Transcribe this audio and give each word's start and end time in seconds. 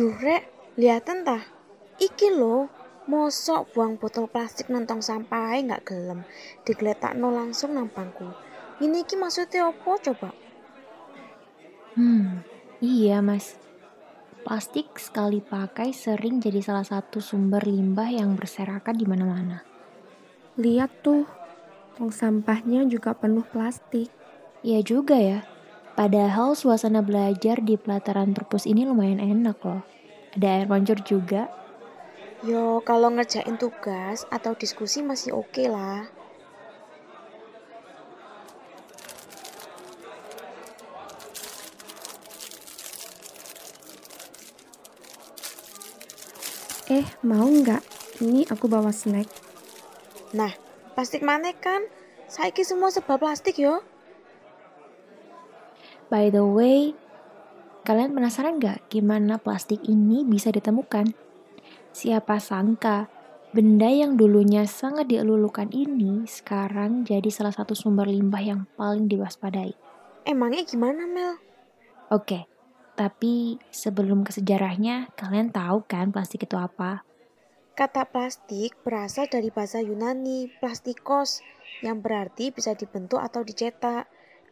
Duh, 0.00 0.16
Rek, 0.16 0.48
liatin 0.80 1.28
tah. 1.28 1.44
Iki 2.00 2.32
lo, 2.32 2.72
mosok 3.04 3.76
buang 3.76 4.00
botol 4.00 4.32
plastik 4.32 4.72
nentong 4.72 5.04
sampah 5.04 5.60
nggak 5.60 5.84
gelem. 5.84 6.24
no 7.20 7.28
langsung 7.28 7.76
nang 7.76 7.92
bangku. 7.92 8.24
Ini 8.80 9.04
iki 9.04 9.20
maksudnya 9.20 9.68
apa 9.68 10.00
coba? 10.00 10.32
Hmm, 12.00 12.40
iya 12.80 13.20
mas. 13.20 13.60
Plastik 14.40 14.96
sekali 14.96 15.44
pakai 15.44 15.92
sering 15.92 16.40
jadi 16.40 16.64
salah 16.64 16.88
satu 16.88 17.20
sumber 17.20 17.68
limbah 17.68 18.08
yang 18.08 18.40
berserakan 18.40 18.96
di 18.96 19.04
mana-mana. 19.04 19.68
Lihat 20.56 21.04
tuh, 21.04 21.28
tong 22.00 22.08
sampahnya 22.08 22.88
juga 22.88 23.12
penuh 23.12 23.44
plastik. 23.44 24.08
Iya 24.64 24.80
juga 24.80 25.20
ya. 25.20 25.44
Padahal 26.00 26.56
suasana 26.56 27.04
belajar 27.04 27.60
di 27.60 27.76
pelataran 27.76 28.32
perpus 28.32 28.64
ini 28.64 28.88
lumayan 28.88 29.20
enak 29.20 29.60
loh. 29.60 29.84
Ada 30.36 30.46
air 30.62 30.66
mancur 30.70 30.98
juga. 31.02 31.50
Yo, 32.46 32.80
kalau 32.86 33.10
ngerjain 33.12 33.58
tugas 33.58 34.24
atau 34.30 34.54
diskusi 34.54 35.02
masih 35.02 35.34
oke 35.36 35.50
okay 35.52 35.66
lah. 35.66 36.08
Eh, 46.90 47.06
mau 47.22 47.46
nggak? 47.46 47.82
Ini 48.18 48.50
aku 48.50 48.66
bawa 48.66 48.90
snack. 48.90 49.30
Nah, 50.34 50.50
plastik 50.98 51.22
mana 51.22 51.54
kan? 51.54 51.86
Saiki 52.26 52.66
semua 52.66 52.90
sebab 52.90 53.22
plastik 53.22 53.62
yo. 53.62 53.82
By 56.10 56.34
the 56.34 56.42
way, 56.42 56.98
kalian 57.82 58.12
penasaran 58.12 58.60
nggak 58.60 58.92
gimana 58.92 59.40
plastik 59.40 59.84
ini 59.88 60.22
bisa 60.26 60.52
ditemukan? 60.52 61.12
Siapa 61.90 62.38
sangka, 62.38 63.10
benda 63.50 63.90
yang 63.90 64.14
dulunya 64.14 64.62
sangat 64.68 65.10
dielulukan 65.10 65.74
ini 65.74 66.22
sekarang 66.28 67.02
jadi 67.02 67.26
salah 67.32 67.50
satu 67.50 67.74
sumber 67.74 68.06
limbah 68.06 68.42
yang 68.42 68.60
paling 68.78 69.10
diwaspadai. 69.10 69.74
Emangnya 70.22 70.62
gimana, 70.62 71.08
Mel? 71.08 71.40
Oke, 72.12 72.46
tapi 72.94 73.56
sebelum 73.72 74.22
ke 74.22 74.36
sejarahnya, 74.36 75.08
kalian 75.16 75.48
tahu 75.48 75.82
kan 75.88 76.12
plastik 76.12 76.44
itu 76.44 76.60
apa? 76.60 77.02
Kata 77.72 78.04
plastik 78.04 78.76
berasal 78.84 79.24
dari 79.32 79.48
bahasa 79.48 79.80
Yunani, 79.80 80.52
plastikos, 80.60 81.40
yang 81.80 82.04
berarti 82.04 82.52
bisa 82.52 82.76
dibentuk 82.76 83.16
atau 83.24 83.40
dicetak. 83.40 84.04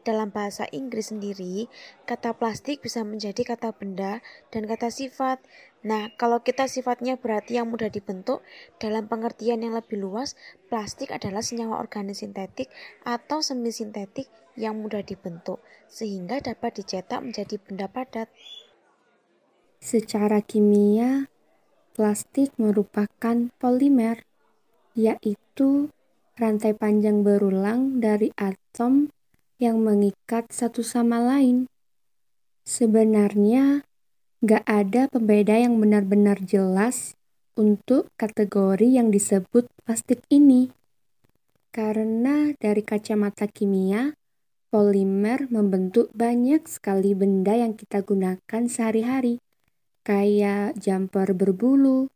Dalam 0.08 0.32
bahasa 0.32 0.64
Inggris 0.72 1.12
sendiri, 1.12 1.68
kata 2.08 2.32
plastik 2.32 2.80
bisa 2.80 3.04
menjadi 3.04 3.44
kata 3.44 3.76
benda 3.76 4.24
dan 4.48 4.64
kata 4.64 4.88
sifat. 4.88 5.36
Nah, 5.84 6.08
kalau 6.16 6.40
kita 6.40 6.64
sifatnya 6.64 7.20
berarti 7.20 7.60
yang 7.60 7.68
mudah 7.68 7.92
dibentuk, 7.92 8.40
dalam 8.80 9.04
pengertian 9.04 9.60
yang 9.60 9.76
lebih 9.76 10.00
luas, 10.00 10.32
plastik 10.72 11.12
adalah 11.12 11.44
senyawa 11.44 11.76
organik 11.76 12.16
sintetik 12.16 12.72
atau 13.04 13.44
semi 13.44 13.68
sintetik 13.68 14.32
yang 14.56 14.80
mudah 14.80 15.04
dibentuk, 15.04 15.60
sehingga 15.92 16.40
dapat 16.40 16.80
dicetak 16.80 17.20
menjadi 17.20 17.60
benda 17.60 17.92
padat. 17.92 18.32
Secara 19.76 20.40
kimia, 20.40 21.28
plastik 21.92 22.56
merupakan 22.56 23.52
polimer, 23.60 24.24
yaitu 24.96 25.92
rantai 26.40 26.72
panjang 26.72 27.20
berulang 27.20 28.00
dari 28.00 28.32
atom 28.40 29.12
yang 29.58 29.82
mengikat 29.82 30.46
satu 30.54 30.86
sama 30.86 31.18
lain. 31.18 31.66
Sebenarnya, 32.62 33.82
gak 34.38 34.62
ada 34.64 35.10
pembeda 35.10 35.58
yang 35.58 35.82
benar-benar 35.82 36.38
jelas 36.46 37.18
untuk 37.58 38.06
kategori 38.14 38.86
yang 38.86 39.10
disebut 39.10 39.66
plastik 39.82 40.22
ini. 40.30 40.70
Karena 41.74 42.54
dari 42.54 42.86
kacamata 42.86 43.50
kimia, 43.50 44.14
polimer 44.70 45.50
membentuk 45.50 46.14
banyak 46.14 46.64
sekali 46.70 47.18
benda 47.18 47.58
yang 47.58 47.74
kita 47.74 48.06
gunakan 48.06 48.62
sehari-hari, 48.70 49.42
kayak 50.06 50.78
jumper 50.78 51.34
berbulu, 51.34 52.06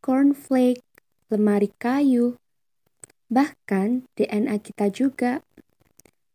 cornflake, 0.00 0.82
lemari 1.28 1.70
kayu, 1.76 2.40
bahkan 3.30 4.08
DNA 4.16 4.58
kita 4.64 4.88
juga. 4.90 5.44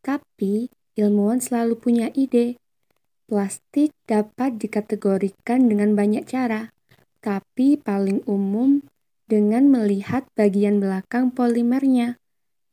Tapi, 0.05 0.69
ilmuwan 0.93 1.41
selalu 1.41 1.81
punya 1.81 2.13
ide. 2.13 2.61
Plastik 3.25 3.89
dapat 4.05 4.61
dikategorikan 4.61 5.65
dengan 5.65 5.97
banyak 5.97 6.29
cara, 6.29 6.69
tapi 7.25 7.73
paling 7.81 8.21
umum 8.29 8.85
dengan 9.25 9.65
melihat 9.65 10.29
bagian 10.37 10.77
belakang 10.77 11.33
polimernya, 11.33 12.21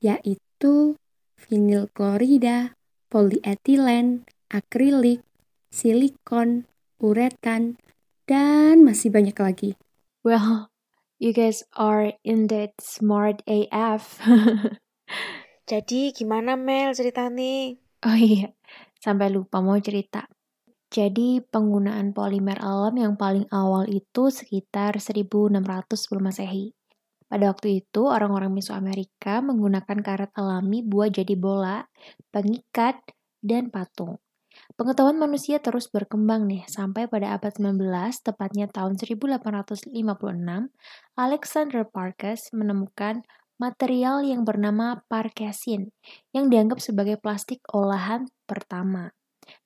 yaitu 0.05 1.01
vinil 1.41 1.89
klorida, 1.97 2.77
polietilen, 3.09 4.29
akrilik, 4.53 5.25
silikon, 5.73 6.69
uretan, 7.01 7.81
dan 8.29 8.85
masih 8.85 9.09
banyak 9.09 9.37
lagi. 9.41 9.71
Well, 10.21 10.69
you 11.17 11.33
guys 11.33 11.65
are 11.73 12.13
indeed 12.21 12.77
smart 12.77 13.41
AF. 13.49 14.21
Jadi 15.73 16.13
gimana 16.13 16.53
Mel 16.53 16.93
ceritanya? 16.93 17.73
Oh 18.05 18.13
iya, 18.13 18.53
sampai 19.01 19.33
lupa 19.33 19.65
mau 19.65 19.81
cerita. 19.81 20.29
Jadi 20.93 21.41
penggunaan 21.41 22.13
polimer 22.13 22.61
alam 22.61 22.93
yang 22.93 23.17
paling 23.17 23.49
awal 23.49 23.89
itu 23.89 24.29
sekitar 24.29 25.01
1600 25.01 25.65
sebelum 25.97 26.29
masehi. 26.29 26.77
Pada 27.25 27.49
waktu 27.49 27.81
itu, 27.81 28.05
orang-orang 28.05 28.53
Mesoamerika 28.53 29.41
menggunakan 29.41 30.05
karet 30.05 30.37
alami 30.37 30.85
buat 30.85 31.09
jadi 31.09 31.33
bola, 31.41 31.89
pengikat, 32.29 33.01
dan 33.41 33.73
patung. 33.73 34.21
Pengetahuan 34.77 35.17
manusia 35.17 35.57
terus 35.65 35.89
berkembang 35.89 36.45
nih, 36.53 36.69
sampai 36.69 37.09
pada 37.09 37.33
abad 37.33 37.57
19, 37.57 38.21
tepatnya 38.21 38.69
tahun 38.69 39.01
1856, 39.01 39.89
Alexander 41.17 41.89
Parkes 41.89 42.53
menemukan 42.53 43.25
material 43.63 44.27
yang 44.27 44.43
bernama 44.43 45.07
parkesin 45.07 45.95
yang 46.35 46.51
dianggap 46.51 46.83
sebagai 46.83 47.15
plastik 47.23 47.63
olahan 47.71 48.27
pertama. 48.43 49.15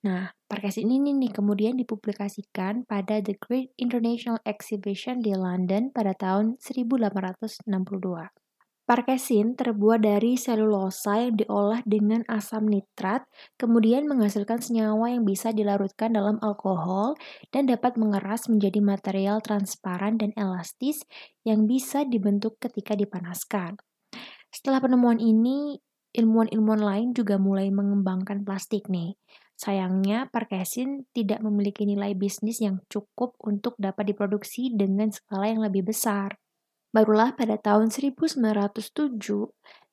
Nah, 0.05 0.29
parkesin 0.45 0.93
ini 0.93 1.17
nih 1.17 1.33
kemudian 1.33 1.73
dipublikasikan 1.73 2.85
pada 2.85 3.17
The 3.25 3.33
Great 3.41 3.73
International 3.81 4.37
Exhibition 4.45 5.25
di 5.25 5.33
London 5.33 5.89
pada 5.89 6.13
tahun 6.13 6.61
1862. 6.61 8.46
Parkesin 8.87 9.59
terbuat 9.59 9.99
dari 9.99 10.39
selulosa 10.39 11.19
yang 11.19 11.35
diolah 11.35 11.83
dengan 11.83 12.23
asam 12.31 12.71
nitrat, 12.71 13.27
kemudian 13.59 14.07
menghasilkan 14.07 14.63
senyawa 14.63 15.11
yang 15.11 15.27
bisa 15.27 15.51
dilarutkan 15.51 16.15
dalam 16.15 16.39
alkohol 16.39 17.19
dan 17.51 17.67
dapat 17.67 17.99
mengeras 17.99 18.47
menjadi 18.47 18.79
material 18.79 19.43
transparan 19.43 20.15
dan 20.15 20.31
elastis 20.39 21.03
yang 21.43 21.67
bisa 21.67 22.07
dibentuk 22.07 22.63
ketika 22.63 22.95
dipanaskan. 22.95 23.75
Setelah 24.55 24.79
penemuan 24.79 25.19
ini, 25.19 25.83
ilmuwan-ilmuwan 26.15 26.79
lain 26.79 27.07
juga 27.11 27.35
mulai 27.35 27.67
mengembangkan 27.67 28.47
plastik 28.47 28.87
nih. 28.87 29.19
Sayangnya, 29.59 30.31
parkesin 30.31 31.03
tidak 31.11 31.43
memiliki 31.43 31.83
nilai 31.83 32.15
bisnis 32.15 32.63
yang 32.63 32.79
cukup 32.87 33.35
untuk 33.43 33.75
dapat 33.75 34.15
diproduksi 34.15 34.71
dengan 34.71 35.11
skala 35.11 35.51
yang 35.51 35.59
lebih 35.59 35.91
besar. 35.91 36.39
Barulah 36.95 37.35
pada 37.35 37.59
tahun 37.59 37.91
1907, 37.91 38.71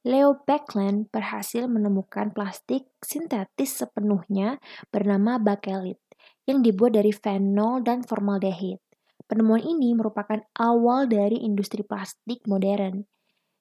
Leo 0.04 0.30
Baekeland 0.44 1.08
berhasil 1.08 1.64
menemukan 1.64 2.30
plastik 2.30 2.92
sintetis 3.00 3.80
sepenuhnya 3.80 4.60
bernama 4.92 5.40
bakelit 5.40 5.98
yang 6.44 6.60
dibuat 6.60 6.94
dari 6.94 7.10
fenol 7.10 7.80
dan 7.80 8.04
formaldehid. 8.04 8.78
Penemuan 9.24 9.64
ini 9.64 9.96
merupakan 9.96 10.44
awal 10.60 11.08
dari 11.08 11.40
industri 11.40 11.80
plastik 11.80 12.44
modern. 12.44 13.08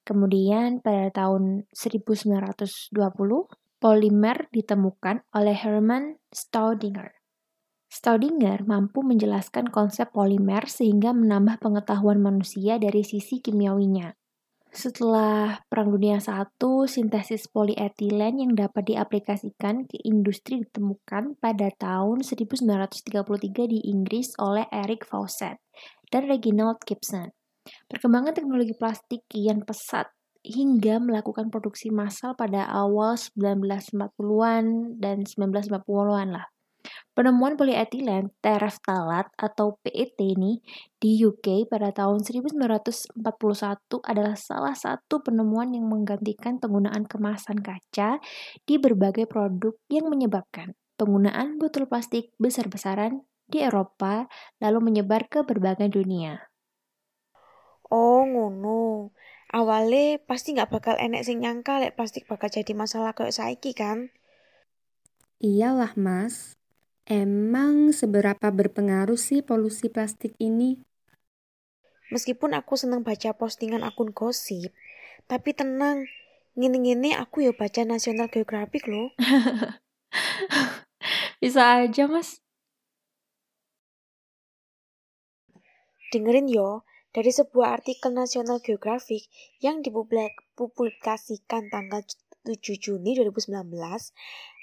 Kemudian 0.03 0.83
pada 0.83 1.07
tahun 1.15 1.63
1920, 1.71 2.91
polimer 3.79 4.37
ditemukan 4.51 5.23
oleh 5.31 5.55
Hermann 5.55 6.19
Staudinger. 6.27 7.22
Staudinger 7.93 8.65
mampu 8.65 9.05
menjelaskan 9.05 9.69
konsep 9.69 10.09
polimer 10.09 10.65
sehingga 10.65 11.13
menambah 11.13 11.61
pengetahuan 11.61 12.17
manusia 12.17 12.81
dari 12.81 13.05
sisi 13.05 13.37
kimiawinya. 13.37 14.17
Setelah 14.73 15.61
Perang 15.69 15.93
Dunia 15.93 16.17
I, 16.17 16.49
sintesis 16.89 17.45
polietilen 17.45 18.41
yang 18.41 18.57
dapat 18.57 18.89
diaplikasikan 18.89 19.85
ke 19.85 20.01
industri 20.09 20.65
ditemukan 20.65 21.37
pada 21.37 21.69
tahun 21.77 22.25
1933 22.25 23.13
di 23.69 23.85
Inggris 23.85 24.33
oleh 24.41 24.65
Eric 24.73 25.05
Fawcett 25.05 25.61
dan 26.09 26.25
Reginald 26.25 26.81
Gibson. 26.89 27.29
Perkembangan 27.85 28.33
teknologi 28.33 28.73
plastik 28.73 29.21
kian 29.29 29.61
pesat 29.61 30.09
hingga 30.41 30.97
melakukan 30.97 31.53
produksi 31.53 31.93
massal 31.93 32.33
pada 32.33 32.65
awal 32.65 33.21
1940-an 33.21 34.97
dan 34.97 35.29
1950-an 35.29 36.29
lah. 36.33 36.52
Penemuan 37.13 37.53
polietilen 37.53 38.33
tereftalat 38.41 39.29
atau 39.37 39.77
PET 39.85 40.17
nih 40.17 40.59
di 40.97 41.21
UK 41.21 41.69
pada 41.69 41.93
tahun 41.93 42.25
1941 42.25 43.21
adalah 44.01 44.33
salah 44.33 44.73
satu 44.73 45.21
penemuan 45.21 45.69
yang 45.73 45.85
menggantikan 45.85 46.57
penggunaan 46.57 47.05
kemasan 47.05 47.61
kaca 47.61 48.17
di 48.65 48.75
berbagai 48.81 49.29
produk 49.29 49.77
yang 49.93 50.09
menyebabkan 50.09 50.73
penggunaan 50.97 51.61
botol 51.61 51.85
plastik 51.85 52.33
besar-besaran 52.41 53.25
di 53.45 53.61
Eropa 53.61 54.25
lalu 54.57 54.89
menyebar 54.89 55.29
ke 55.29 55.45
berbagai 55.45 55.91
dunia. 55.91 56.49
Oh 57.93 58.25
ngono. 58.25 59.13
Awalnya 59.53 60.17
pasti 60.25 60.57
nggak 60.57 60.73
bakal 60.73 60.95
enek 60.97 61.29
sing 61.29 61.45
nyangka 61.45 61.77
lek 61.77 61.93
plastik 61.93 62.25
bakal 62.25 62.49
jadi 62.49 62.73
masalah 62.73 63.13
kayak 63.13 63.37
saiki 63.37 63.77
kan? 63.77 64.09
Iyalah 65.37 65.93
mas, 65.93 66.57
Emang 67.03 67.91
seberapa 67.91 68.47
berpengaruh 68.47 69.19
sih 69.19 69.43
polusi 69.43 69.91
plastik 69.91 70.39
ini? 70.39 70.79
Meskipun 72.15 72.55
aku 72.55 72.79
seneng 72.79 73.03
baca 73.03 73.35
postingan 73.35 73.83
akun 73.83 74.15
gosip, 74.15 74.71
tapi 75.27 75.51
tenang, 75.51 76.07
ngini-ngini 76.55 77.11
aku 77.19 77.43
ya 77.43 77.51
baca 77.51 77.83
National 77.83 78.31
Geographic 78.31 78.87
loh. 78.87 79.11
Bisa 81.43 81.83
aja 81.83 82.07
mas. 82.07 82.39
Dengerin 86.15 86.47
yo, 86.47 86.87
dari 87.11 87.35
sebuah 87.35 87.83
artikel 87.83 88.15
National 88.15 88.63
Geographic 88.63 89.27
yang 89.59 89.83
dipublikasikan 89.83 91.67
tanggal 91.67 91.99
7 92.43 92.59
Juni 92.79 93.15
2019, 93.15 93.63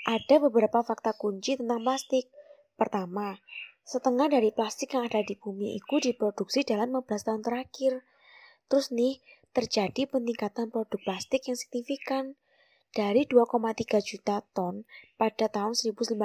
ada 0.08 0.41
beberapa 0.41 0.81
fakta 0.81 1.12
kunci 1.12 1.61
tentang 1.61 1.85
plastik. 1.85 2.32
Pertama, 2.76 3.37
setengah 3.85 4.32
dari 4.32 4.52
plastik 4.55 4.97
yang 4.97 5.08
ada 5.08 5.20
di 5.20 5.37
bumi 5.37 5.76
itu 5.76 6.00
diproduksi 6.00 6.64
dalam 6.64 6.94
15 6.94 7.26
tahun 7.26 7.43
terakhir. 7.44 7.93
Terus 8.70 8.94
nih, 8.94 9.20
terjadi 9.50 10.06
peningkatan 10.06 10.70
produk 10.70 11.00
plastik 11.02 11.50
yang 11.50 11.58
signifikan 11.58 12.38
dari 12.91 13.23
2,3 13.26 14.02
juta 14.02 14.43
ton 14.50 14.82
pada 15.14 15.47
tahun 15.47 15.79
1950 15.79 16.19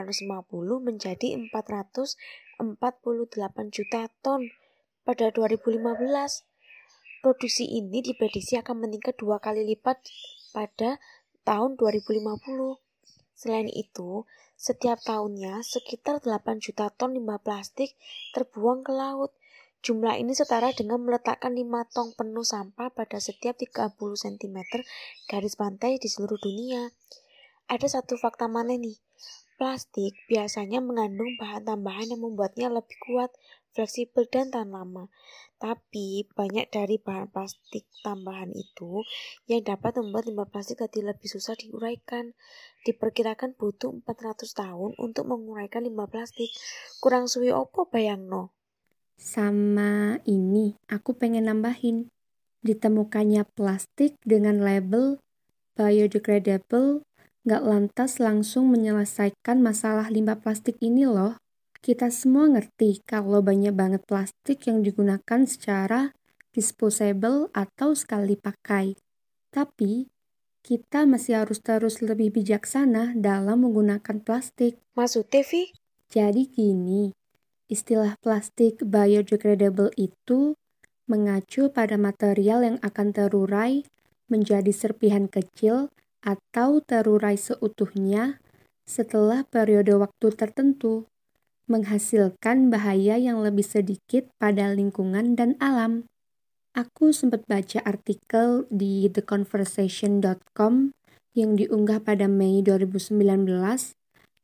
menjadi 0.81 1.37
448 1.53 3.73
juta 3.73 4.01
ton 4.21 4.41
pada 5.05 5.29
2015. 5.29 6.45
Produksi 7.21 7.65
ini 7.65 8.05
diprediksi 8.05 8.57
akan 8.61 8.85
meningkat 8.85 9.17
dua 9.17 9.41
kali 9.41 9.65
lipat 9.65 9.97
pada 10.53 11.01
tahun 11.41 11.73
2050. 11.77 12.84
Selain 13.35 13.67
itu, 13.67 14.23
setiap 14.55 15.03
tahunnya 15.03 15.59
sekitar 15.59 16.23
8 16.23 16.63
juta 16.63 16.87
ton 16.87 17.11
limbah 17.11 17.43
plastik 17.43 17.99
terbuang 18.31 18.87
ke 18.87 18.95
laut. 18.95 19.35
Jumlah 19.83 20.17
ini 20.17 20.33
setara 20.33 20.71
dengan 20.71 21.03
meletakkan 21.03 21.53
5 21.53 21.93
tong 21.93 22.09
penuh 22.15 22.47
sampah 22.47 22.89
pada 22.89 23.19
setiap 23.19 23.59
30 23.59 23.93
cm 23.99 24.57
garis 25.27 25.53
pantai 25.59 25.99
di 25.99 26.07
seluruh 26.07 26.39
dunia. 26.39 26.89
Ada 27.67 27.99
satu 27.99 28.15
fakta 28.17 28.47
mana 28.47 28.73
nih? 28.79 28.97
Plastik 29.59 30.15
biasanya 30.31 30.79
mengandung 30.79 31.35
bahan 31.35 31.67
tambahan 31.67 32.15
yang 32.15 32.23
membuatnya 32.23 32.71
lebih 32.71 32.97
kuat, 33.03 33.29
fleksibel, 33.75 34.23
dan 34.31 34.47
tahan 34.47 34.71
lama. 34.71 35.11
Tapi 35.59 36.23
banyak 36.31 36.71
dari 36.71 36.95
bahan 36.95 37.27
plastik 37.31 37.83
tambahan 38.01 38.55
itu 38.55 39.03
yang 39.51 39.63
dapat 39.67 39.99
membuat 39.99 40.31
limbah 40.31 40.47
plastik 40.47 40.79
jadi 40.79 41.11
lebih 41.11 41.27
susah 41.27 41.59
diuraikan. 41.59 42.31
Diperkirakan 42.87 43.59
butuh 43.59 43.91
400 43.91 44.55
tahun 44.55 44.95
untuk 44.95 45.27
menguraikan 45.27 45.83
limbah 45.83 46.07
plastik. 46.07 46.49
Kurang 47.03 47.27
suwi 47.27 47.51
opo 47.51 47.91
bayang 47.91 48.31
no? 48.31 48.55
Sama 49.15 50.19
ini, 50.27 50.75
aku 50.87 51.15
pengen 51.15 51.51
nambahin. 51.51 52.07
Ditemukannya 52.65 53.45
plastik 53.53 54.17
dengan 54.25 54.63
label 54.63 55.21
biodegradable 55.75 57.03
nggak 57.45 57.61
lantas 57.61 58.17
langsung 58.17 58.73
menyelesaikan 58.73 59.61
masalah 59.61 60.09
limbah 60.09 60.41
plastik 60.41 60.81
ini 60.81 61.05
loh. 61.05 61.37
Kita 61.85 62.09
semua 62.09 62.49
ngerti 62.49 63.05
kalau 63.05 63.45
banyak 63.45 63.69
banget 63.69 64.01
plastik 64.09 64.65
yang 64.65 64.81
digunakan 64.81 65.45
secara 65.45 66.17
disposable 66.49 67.53
atau 67.53 67.93
sekali 67.93 68.33
pakai. 68.33 68.97
Tapi, 69.53 70.09
kita 70.65 71.05
masih 71.05 71.45
harus 71.45 71.61
terus 71.61 72.01
lebih 72.01 72.33
bijaksana 72.33 73.13
dalam 73.13 73.69
menggunakan 73.69 74.17
plastik. 74.25 74.81
Maksudnya, 74.97 75.45
Vi? 75.45 75.77
Jadi 76.09 76.49
gini, 76.49 77.13
istilah 77.69 78.17
plastik 78.17 78.81
biodegradable 78.81 79.93
itu 79.93 80.57
mengacu 81.05 81.69
pada 81.69 82.01
material 82.01 82.65
yang 82.65 82.77
akan 82.81 83.13
terurai 83.13 83.85
menjadi 84.25 84.73
serpihan 84.73 85.29
kecil 85.29 85.93
atau 86.25 86.81
terurai 86.81 87.37
seutuhnya 87.37 88.41
setelah 88.89 89.45
periode 89.45 89.93
waktu 89.93 90.33
tertentu, 90.33 91.05
menghasilkan 91.65 92.69
bahaya 92.69 93.17
yang 93.17 93.41
lebih 93.41 93.65
sedikit 93.65 94.29
pada 94.37 94.69
lingkungan 94.73 95.33
dan 95.33 95.57
alam. 95.57 96.05
Aku 96.75 97.15
sempat 97.15 97.47
baca 97.47 97.79
artikel 97.87 98.67
di 98.67 99.07
theconversation.com 99.07 100.91
yang 101.33 101.55
diunggah 101.55 102.03
pada 102.03 102.27
Mei 102.27 102.59
2019 102.61 103.47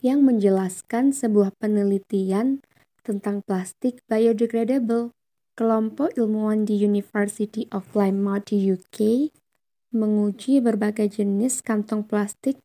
yang 0.01 0.25
menjelaskan 0.25 1.13
sebuah 1.13 1.53
penelitian 1.61 2.63
tentang 3.05 3.45
plastik 3.45 4.01
biodegradable. 4.09 5.13
Kelompok 5.59 6.15
ilmuwan 6.15 6.63
di 6.63 6.79
University 6.79 7.67
of 7.75 7.85
Plymouth 7.91 8.49
di 8.49 8.71
UK 8.71 9.29
menguji 9.91 10.63
berbagai 10.63 11.19
jenis 11.19 11.59
kantong 11.59 12.07
plastik 12.07 12.57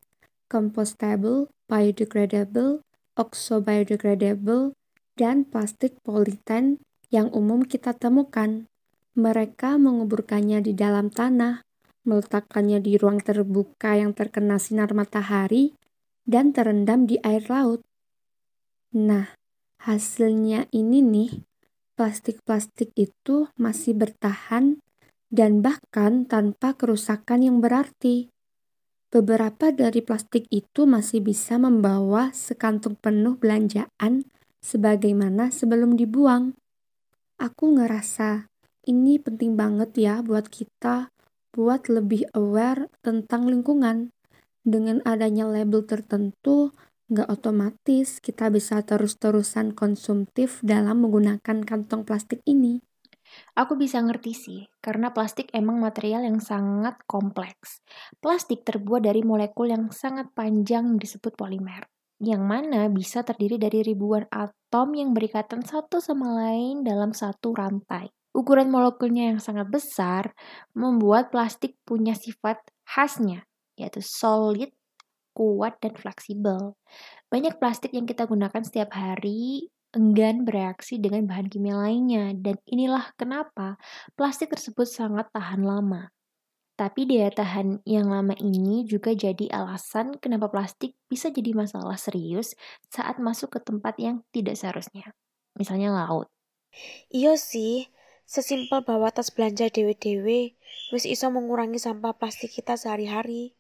compostable, 0.46 1.50
biodegradable, 1.66 2.86
oxo-biodegradable, 3.16 4.76
dan 5.16 5.48
plastik 5.48 5.96
politen 6.04 6.78
yang 7.08 7.32
umum 7.32 7.64
kita 7.64 7.96
temukan. 7.96 8.68
Mereka 9.16 9.80
menguburkannya 9.80 10.60
di 10.60 10.76
dalam 10.76 11.08
tanah, 11.08 11.64
meletakkannya 12.04 12.84
di 12.84 13.00
ruang 13.00 13.24
terbuka 13.24 13.96
yang 13.96 14.12
terkena 14.12 14.60
sinar 14.60 14.92
matahari, 14.92 15.72
dan 16.28 16.52
terendam 16.52 17.08
di 17.08 17.16
air 17.24 17.48
laut. 17.48 17.80
Nah, 18.92 19.32
hasilnya 19.80 20.68
ini 20.70 21.00
nih, 21.00 21.32
plastik-plastik 21.96 22.92
itu 22.94 23.48
masih 23.56 23.96
bertahan 23.96 24.84
dan 25.32 25.64
bahkan 25.64 26.28
tanpa 26.28 26.76
kerusakan 26.76 27.40
yang 27.42 27.58
berarti. 27.64 28.30
Beberapa 29.16 29.72
dari 29.72 30.04
plastik 30.04 30.44
itu 30.52 30.84
masih 30.84 31.24
bisa 31.24 31.56
membawa 31.56 32.36
sekantung 32.36 33.00
penuh 33.00 33.40
belanjaan 33.40 34.28
sebagaimana 34.60 35.48
sebelum 35.48 35.96
dibuang. 35.96 36.52
Aku 37.40 37.80
ngerasa 37.80 38.52
ini 38.84 39.16
penting 39.16 39.56
banget 39.56 39.96
ya 39.96 40.20
buat 40.20 40.52
kita 40.52 41.08
buat 41.56 41.88
lebih 41.88 42.28
aware 42.36 42.92
tentang 43.00 43.48
lingkungan. 43.48 44.12
Dengan 44.60 45.00
adanya 45.08 45.48
label 45.48 45.88
tertentu, 45.88 46.76
nggak 47.08 47.32
otomatis 47.32 48.20
kita 48.20 48.52
bisa 48.52 48.84
terus-terusan 48.84 49.72
konsumtif 49.72 50.60
dalam 50.60 51.08
menggunakan 51.08 51.64
kantong 51.64 52.04
plastik 52.04 52.44
ini. 52.44 52.84
Aku 53.56 53.76
bisa 53.80 54.00
ngerti 54.00 54.32
sih, 54.36 54.60
karena 54.84 55.12
plastik 55.12 55.48
emang 55.56 55.80
material 55.80 56.24
yang 56.24 56.40
sangat 56.40 57.00
kompleks. 57.08 57.80
Plastik 58.20 58.62
terbuat 58.68 59.04
dari 59.04 59.24
molekul 59.24 59.72
yang 59.72 59.88
sangat 59.88 60.32
panjang 60.36 61.00
disebut 61.00 61.32
polimer, 61.36 61.88
yang 62.20 62.44
mana 62.44 62.88
bisa 62.92 63.24
terdiri 63.24 63.56
dari 63.56 63.80
ribuan 63.80 64.28
atom 64.28 64.92
yang 64.96 65.16
berikatan 65.16 65.64
satu 65.64 66.00
sama 66.00 66.36
lain 66.36 66.84
dalam 66.84 67.16
satu 67.16 67.56
rantai. 67.56 68.12
Ukuran 68.36 68.68
molekulnya 68.68 69.32
yang 69.32 69.40
sangat 69.40 69.72
besar 69.72 70.36
membuat 70.76 71.32
plastik 71.32 71.80
punya 71.88 72.12
sifat 72.12 72.60
khasnya, 72.84 73.48
yaitu 73.80 74.04
solid, 74.04 74.68
kuat, 75.32 75.80
dan 75.80 75.96
fleksibel. 75.96 76.76
Banyak 77.32 77.56
plastik 77.56 77.96
yang 77.96 78.04
kita 78.04 78.28
gunakan 78.28 78.60
setiap 78.60 78.92
hari 78.92 79.72
enggan 79.94 80.42
bereaksi 80.42 80.98
dengan 80.98 81.28
bahan 81.28 81.46
kimia 81.46 81.78
lainnya, 81.78 82.34
dan 82.34 82.58
inilah 82.66 83.12
kenapa 83.14 83.78
plastik 84.18 84.50
tersebut 84.50 84.88
sangat 84.88 85.30
tahan 85.30 85.62
lama. 85.62 86.10
Tapi 86.76 87.08
daya 87.08 87.32
tahan 87.32 87.80
yang 87.88 88.12
lama 88.12 88.36
ini 88.36 88.84
juga 88.84 89.16
jadi 89.16 89.48
alasan 89.48 90.20
kenapa 90.20 90.52
plastik 90.52 90.92
bisa 91.08 91.32
jadi 91.32 91.56
masalah 91.56 91.96
serius 91.96 92.52
saat 92.92 93.16
masuk 93.16 93.56
ke 93.56 93.64
tempat 93.64 93.96
yang 93.96 94.20
tidak 94.28 94.60
seharusnya. 94.60 95.16
Misalnya 95.56 95.96
laut. 95.96 96.28
Iya 97.08 97.40
sih, 97.40 97.88
sesimpel 98.28 98.84
bawa 98.84 99.08
tas 99.08 99.32
belanja 99.32 99.72
dewe-dewe, 99.72 100.52
wis 100.92 101.08
iso 101.08 101.32
mengurangi 101.32 101.80
sampah 101.80 102.12
plastik 102.12 102.52
kita 102.52 102.76
sehari-hari. 102.76 103.56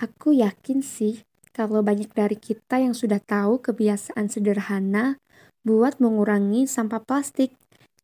Aku 0.00 0.32
yakin 0.32 0.80
sih, 0.80 1.20
kalau 1.52 1.84
banyak 1.84 2.10
dari 2.16 2.40
kita 2.40 2.80
yang 2.80 2.96
sudah 2.96 3.20
tahu 3.20 3.60
kebiasaan 3.60 4.32
sederhana 4.32 5.20
buat 5.64 5.98
mengurangi 5.98 6.68
sampah 6.68 7.00
plastik. 7.02 7.56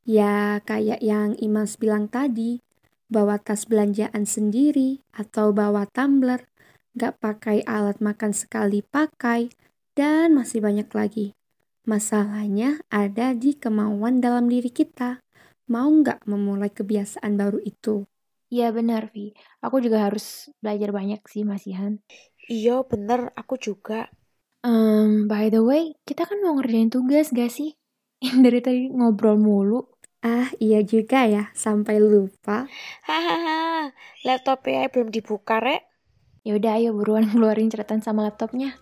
Ya, 0.08 0.58
kayak 0.64 1.04
yang 1.04 1.36
Imas 1.36 1.76
bilang 1.76 2.08
tadi, 2.08 2.64
bawa 3.12 3.36
tas 3.36 3.68
belanjaan 3.68 4.24
sendiri 4.24 5.04
atau 5.12 5.52
bawa 5.52 5.84
tumbler, 5.92 6.48
gak 6.96 7.20
pakai 7.20 7.62
alat 7.68 8.00
makan 8.00 8.32
sekali 8.32 8.80
pakai, 8.80 9.52
dan 9.92 10.32
masih 10.32 10.64
banyak 10.64 10.88
lagi. 10.90 11.36
Masalahnya 11.84 12.80
ada 12.88 13.36
di 13.36 13.56
kemauan 13.56 14.24
dalam 14.24 14.48
diri 14.48 14.72
kita. 14.72 15.20
Mau 15.70 15.86
nggak 15.86 16.26
memulai 16.26 16.68
kebiasaan 16.72 17.38
baru 17.38 17.62
itu? 17.62 18.08
Iya 18.50 18.74
benar, 18.74 19.14
Vi. 19.14 19.30
Aku 19.62 19.78
juga 19.78 20.10
harus 20.10 20.50
belajar 20.58 20.90
banyak 20.90 21.22
sih, 21.30 21.46
Mas 21.46 21.64
Ihan. 21.70 22.02
Iya 22.50 22.82
bener, 22.82 23.30
aku 23.38 23.54
juga. 23.56 24.10
Um, 24.60 25.24
by 25.24 25.48
the 25.48 25.64
way, 25.64 25.96
kita 26.04 26.28
kan 26.28 26.44
mau 26.44 26.52
ngerjain 26.60 26.92
tugas 26.92 27.32
gak 27.32 27.48
sih? 27.48 27.72
Yang 28.24 28.38
dari 28.44 28.60
tadi 28.60 28.82
ngobrol 28.92 29.40
mulu. 29.40 29.88
Ah, 30.20 30.52
iya 30.60 30.84
juga 30.84 31.24
ya, 31.24 31.48
sampai 31.56 31.96
lupa. 31.96 32.68
Hahaha, 33.08 33.88
laptopnya 34.20 34.92
belum 34.92 35.08
dibuka, 35.08 35.64
Rek. 35.64 35.80
Ya 36.44 36.60
udah, 36.60 36.76
ayo 36.76 36.92
buruan 36.92 37.24
keluarin 37.32 37.72
catatan 37.72 38.04
sama 38.04 38.28
laptopnya. 38.28 38.76